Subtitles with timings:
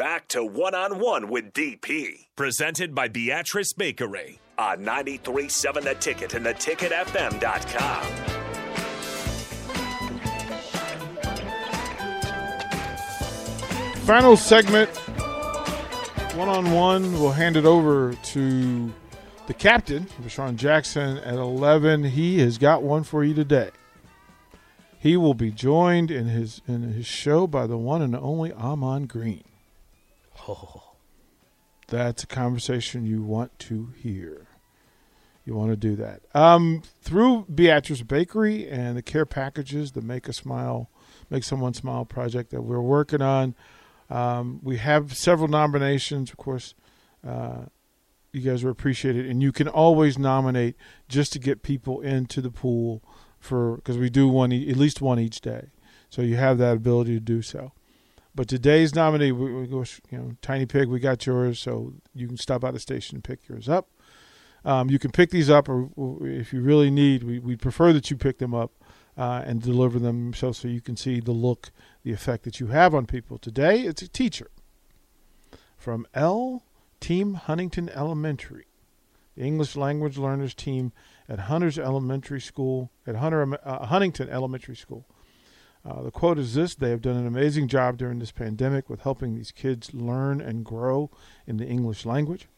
[0.00, 2.28] Back to one on one with DP.
[2.34, 8.04] Presented by Beatrice Bakery on 937 The Ticket and theticketfm.com.
[14.06, 14.88] Final segment,
[16.34, 17.12] one on one.
[17.20, 18.94] We'll hand it over to
[19.48, 22.04] the captain, Rashawn Jackson, at 11.
[22.04, 23.68] He has got one for you today.
[24.98, 29.04] He will be joined in his in his show by the one and only Ahman
[29.04, 29.44] Green.
[30.48, 30.82] Oh.
[31.88, 34.46] That's a conversation you want to hear.
[35.44, 36.20] You want to do that.
[36.34, 40.88] Um, through Beatrice Bakery and the care packages, the Make a Smile,
[41.30, 43.56] Make Someone Smile project that we're working on.
[44.08, 46.74] Um, we have several nominations, of course.
[47.26, 47.64] Uh,
[48.32, 50.76] you guys are appreciated, and you can always nominate
[51.08, 53.02] just to get people into the pool
[53.40, 55.70] for because we do one at least one each day,
[56.08, 57.72] so you have that ability to do so.
[58.34, 62.28] But today's nominee, we, we go, you know, Tiny Pig, we got yours, so you
[62.28, 63.88] can stop by the station and pick yours up.
[64.64, 67.92] Um, you can pick these up, or, or if you really need, we, we prefer
[67.92, 68.72] that you pick them up
[69.16, 71.70] uh, and deliver them so, so you can see the look,
[72.04, 73.38] the effect that you have on people.
[73.38, 74.50] Today, it's a teacher
[75.76, 76.62] from ELL
[77.00, 78.66] Team Huntington Elementary,
[79.34, 80.92] the English language learners team
[81.28, 85.06] at Hunter's Elementary School, at Hunter uh, Huntington Elementary School.
[85.84, 89.00] Uh, the quote is this They have done an amazing job during this pandemic with
[89.00, 91.10] helping these kids learn and grow
[91.46, 92.48] in the English language.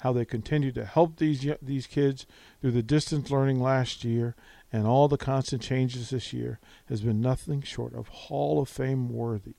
[0.00, 2.26] How they continue to help these, these kids
[2.60, 4.34] through the distance learning last year
[4.72, 9.08] and all the constant changes this year has been nothing short of Hall of Fame
[9.08, 9.54] worthy.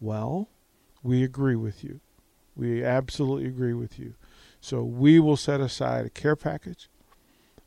[0.00, 0.48] Well,
[1.02, 2.00] we agree with you.
[2.56, 4.14] We absolutely agree with you.
[4.60, 6.88] So we will set aside a care package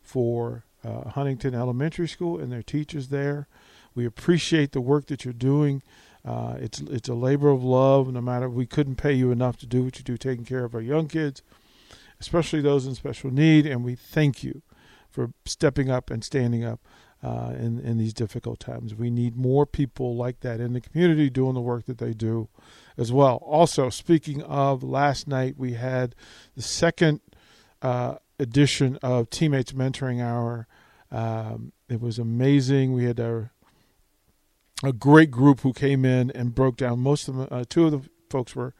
[0.02, 3.48] for uh, Huntington Elementary School and their teachers there.
[3.98, 5.82] We appreciate the work that you're doing.
[6.24, 8.14] Uh, it's it's a labor of love.
[8.14, 10.76] No matter we couldn't pay you enough to do what you do, taking care of
[10.76, 11.42] our young kids,
[12.20, 14.62] especially those in special need, and we thank you
[15.10, 16.80] for stepping up and standing up
[17.24, 18.94] uh, in in these difficult times.
[18.94, 22.50] We need more people like that in the community doing the work that they do,
[22.98, 23.38] as well.
[23.38, 26.14] Also, speaking of last night, we had
[26.56, 27.22] the second
[27.82, 30.68] uh, edition of Teammates Mentoring Hour.
[31.12, 32.94] Um, it was amazing.
[32.94, 33.54] We had our
[34.84, 37.00] a great group who came in and broke down.
[37.00, 38.74] Most of them, uh, two of the folks were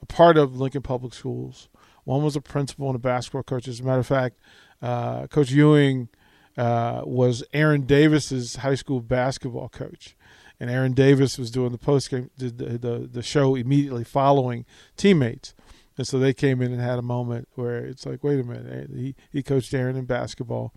[0.00, 1.68] a part of Lincoln Public Schools.
[2.04, 3.68] One was a principal and a basketball coach.
[3.68, 4.38] As a matter of fact,
[4.80, 6.08] uh, Coach Ewing
[6.56, 10.16] uh, was Aaron Davis's high school basketball coach,
[10.58, 14.64] and Aaron Davis was doing the post game, the, the the show immediately following
[14.96, 15.54] teammates.
[15.96, 18.90] And so they came in and had a moment where it's like, wait a minute,
[18.94, 20.72] he he coached Aaron in basketball,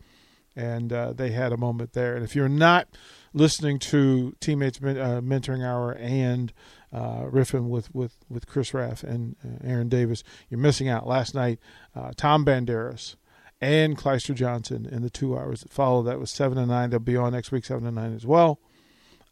[0.56, 2.16] and uh, they had a moment there.
[2.16, 2.88] And if you're not
[3.34, 6.54] listening to teammates uh, mentoring hour and
[6.94, 11.08] uh, riffing with, with, with Chris Raff and uh, Aaron Davis, you're missing out.
[11.08, 11.60] Last night,
[11.96, 13.16] uh, Tom Banderas
[13.60, 16.90] and Kleister Johnson in the two hours that followed That was seven to nine.
[16.90, 18.60] They'll be on next week, seven to nine as well.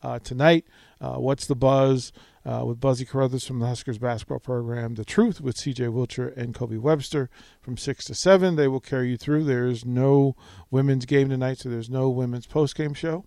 [0.04, 0.66] Uh, tonight,
[1.00, 2.12] uh, what's the buzz?
[2.46, 4.96] Uh, with Buzzy Carruthers from the Huskers basketball program.
[4.96, 7.30] The Truth with CJ Wilcher and Kobe Webster
[7.62, 8.58] from 6 to 7.
[8.58, 9.46] They will carry you through.
[9.46, 10.36] There is no
[10.70, 13.24] women's game tonight, so there's no women's post game show.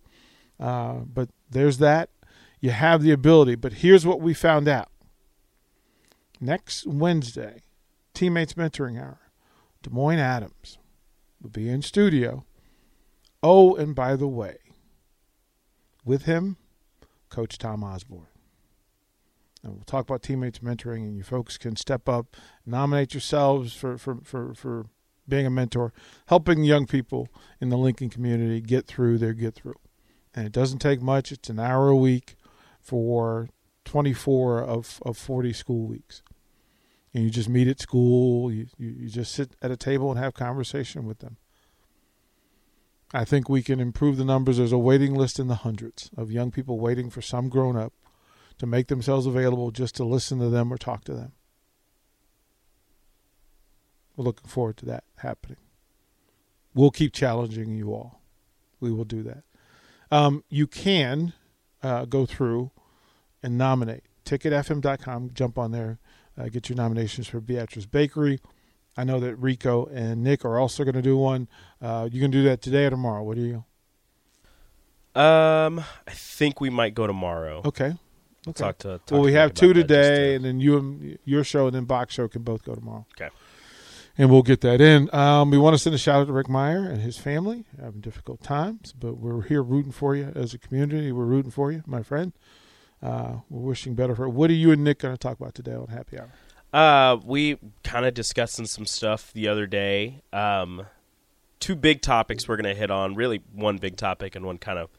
[0.61, 2.11] Uh, but there's that.
[2.61, 3.55] You have the ability.
[3.55, 4.91] But here's what we found out
[6.39, 7.63] next Wednesday,
[8.13, 9.21] Teammates Mentoring Hour,
[9.83, 10.77] Des Moines Adams
[11.41, 12.45] will be in studio.
[13.43, 14.59] Oh, and by the way,
[16.05, 16.59] with him,
[17.29, 18.27] Coach Tom Osborne.
[19.63, 23.99] And we'll talk about teammates mentoring, and you folks can step up, nominate yourselves for,
[23.99, 24.87] for, for, for
[25.29, 25.93] being a mentor,
[26.27, 27.29] helping young people
[27.61, 29.75] in the Lincoln community get through their get through
[30.37, 31.33] and it doesn't take much.
[31.33, 32.37] It's an hour a week
[32.79, 33.49] for
[33.87, 36.23] 24 of, of 40 school weeks.
[37.15, 40.21] And you just meet at school, you, you, you just sit at a table and
[40.21, 41.39] have conversation with them.
[43.13, 44.59] I think we can improve the numbers.
[44.59, 47.93] There's a waiting list in the hundreds of young people waiting for some grown up
[48.59, 51.33] to make themselves available just to listen to them or talk to them.
[54.17, 55.59] We're looking forward to that happening.
[56.75, 58.23] We'll keep challenging you all.
[58.81, 59.45] We will do that
[60.11, 61.33] um, you can
[61.83, 62.71] uh, go through
[63.43, 65.31] and nominate ticketfm.com.
[65.35, 65.99] Jump on there,
[66.39, 68.41] uh, get your nominations for Beatrice Bakery.
[68.97, 71.49] I know that Rico and Nick are also going to do one.
[71.83, 73.23] Uh, you can do that today or tomorrow.
[73.23, 73.65] What do you?
[75.21, 77.63] Um, I think we might go tomorrow.
[77.65, 77.95] Okay.
[78.49, 78.59] Okay.
[78.65, 78.99] Talk to.
[78.99, 80.35] Talk well, we to have two today, to...
[80.37, 83.07] and then you and your show, and then Box Show can both go tomorrow.
[83.21, 83.35] Okay.
[84.19, 85.15] And we'll get that in.
[85.15, 87.65] Um, we want to send a shout out to Rick Meyer and his family.
[87.79, 91.13] Having difficult times, but we're here rooting for you as a community.
[91.13, 92.33] We're rooting for you, my friend.
[93.03, 94.29] Uh, we're wishing better for.
[94.29, 96.33] What are you and Nick going to talk about today on Happy Hour?
[96.77, 100.21] Uh, we kind of discussing some stuff the other day.
[100.31, 100.85] Um,
[101.59, 103.15] two big topics we're going to hit on.
[103.15, 104.91] Really, one big topic and one kind of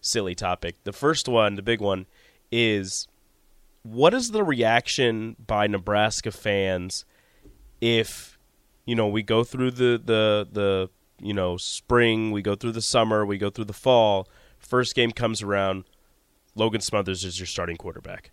[0.00, 0.76] silly topic.
[0.84, 2.06] The first one, the big one,
[2.52, 3.08] is
[3.82, 7.04] what is the reaction by Nebraska fans
[7.80, 8.38] if
[8.84, 10.88] you know we go through the the the
[11.18, 14.28] you know spring, we go through the summer, we go through the fall.
[14.60, 15.82] First game comes around,
[16.54, 18.30] Logan Smothers is your starting quarterback.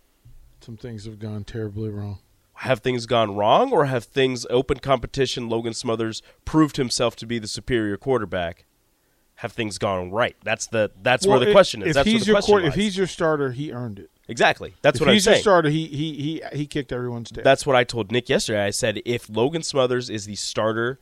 [0.60, 2.20] Some things have gone terribly wrong.
[2.56, 5.48] Have things gone wrong, or have things open competition?
[5.48, 8.64] Logan Smothers proved himself to be the superior quarterback
[9.42, 10.36] have things gone right?
[10.44, 11.88] That's the that's well, where the question is.
[11.88, 14.08] If that's he's your if he's your starter, he earned it.
[14.28, 14.74] Exactly.
[14.82, 15.34] That's if what I'm saying.
[15.34, 15.68] He's your starter.
[15.68, 17.42] He he he he kicked everyone's tail.
[17.42, 18.64] That's what I told Nick yesterday.
[18.64, 21.00] I said if Logan Smothers is the starter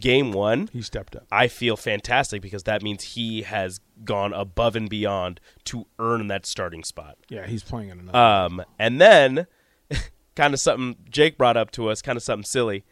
[0.00, 1.26] game one, he stepped up.
[1.30, 6.44] I feel fantastic because that means he has gone above and beyond to earn that
[6.44, 7.16] starting spot.
[7.28, 8.18] Yeah, he's playing in another.
[8.18, 9.46] Um, and then
[10.36, 12.84] kind of something Jake brought up to us, kind of something silly.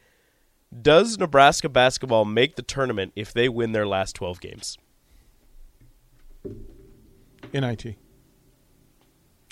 [0.83, 4.77] Does Nebraska basketball make the tournament if they win their last 12 games?
[7.53, 7.97] NIT.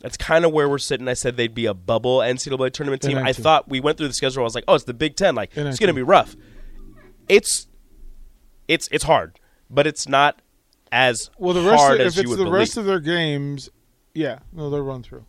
[0.00, 1.06] That's kind of where we're sitting.
[1.06, 3.19] I said they'd be a bubble NCAA tournament team.
[3.19, 3.27] NIT.
[3.27, 4.43] I thought we went through the schedule.
[4.43, 5.37] I was like, oh, it's the Big Ten.
[5.37, 5.67] Like NIT.
[5.69, 6.35] it's going to be rough.
[7.29, 7.69] It's
[8.67, 9.38] it's it's hard,
[9.71, 10.43] but it's not
[10.91, 11.55] as well.
[11.55, 12.53] The rest, of, if it's the believe.
[12.53, 13.71] rest of their games,
[14.12, 15.25] yeah, no, they'll run through.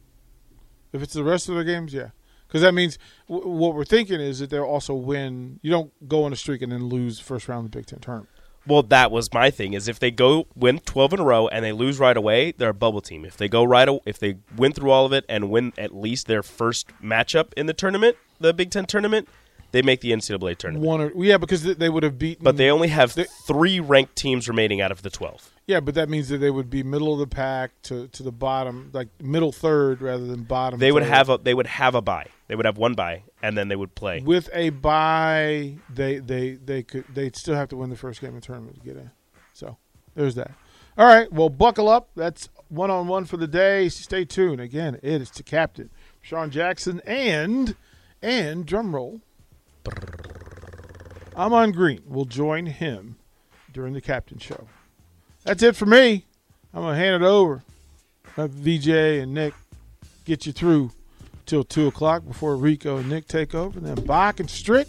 [0.91, 2.09] If it's the rest of their games, yeah,
[2.47, 2.97] because that means
[3.27, 5.59] w- what we're thinking is that they'll also win.
[5.61, 7.99] You don't go on a streak and then lose first round of the Big Ten
[7.99, 8.29] tournament.
[8.65, 9.73] Well, that was my thing.
[9.73, 12.69] Is if they go win twelve in a row and they lose right away, they're
[12.69, 13.25] a bubble team.
[13.25, 16.27] If they go right, if they win through all of it and win at least
[16.27, 19.27] their first matchup in the tournament, the Big Ten tournament,
[19.73, 20.85] they make the NCAA tournament.
[20.85, 22.43] One, or, yeah, because they would have beaten.
[22.43, 25.51] But they only have they, three ranked teams remaining out of the twelve.
[25.65, 28.31] Yeah, but that means that they would be middle of the pack to, to the
[28.31, 30.79] bottom, like middle third rather than bottom.
[30.79, 32.27] They would have a they would have a bye.
[32.47, 35.75] They would have one bye, and then they would play with a bye.
[35.89, 38.75] They they they could they'd still have to win the first game of the tournament
[38.75, 39.11] to get in.
[39.53, 39.77] So
[40.15, 40.51] there's that.
[40.95, 42.09] All right, well, buckle up.
[42.15, 43.89] That's one on one for the day.
[43.89, 44.61] Stay tuned.
[44.61, 45.89] Again, it is to Captain
[46.21, 47.75] Sean Jackson and
[48.21, 49.21] and drum roll.
[51.35, 53.17] Ahman Green will join him
[53.71, 54.67] during the captain show.
[55.43, 56.25] That's it for me.
[56.73, 57.63] I'm gonna hand it over.
[58.37, 58.89] VJ
[59.21, 59.53] and Nick
[60.25, 60.91] get you through
[61.45, 63.77] till two o'clock before Rico and Nick take over.
[63.77, 64.87] And then Bach and Strick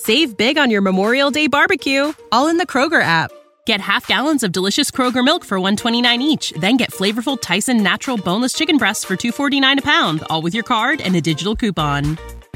[0.00, 3.32] Save big on your Memorial Day barbecue, all in the Kroger app.
[3.66, 8.16] Get half gallons of delicious Kroger milk for 129 each, then get flavorful Tyson natural
[8.16, 12.16] boneless chicken breasts for 249 a pound, all with your card and a digital coupon.